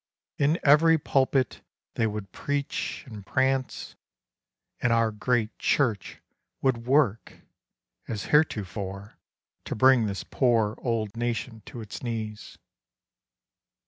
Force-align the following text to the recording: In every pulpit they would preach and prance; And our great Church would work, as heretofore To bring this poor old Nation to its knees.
In 0.39 0.57
every 0.63 0.97
pulpit 0.97 1.61
they 1.93 2.07
would 2.07 2.31
preach 2.31 3.03
and 3.05 3.23
prance; 3.23 3.95
And 4.79 4.91
our 4.91 5.11
great 5.11 5.55
Church 5.59 6.19
would 6.59 6.87
work, 6.87 7.41
as 8.07 8.23
heretofore 8.33 9.19
To 9.65 9.75
bring 9.75 10.07
this 10.07 10.23
poor 10.23 10.73
old 10.79 11.15
Nation 11.15 11.61
to 11.67 11.81
its 11.81 12.01
knees. 12.01 12.57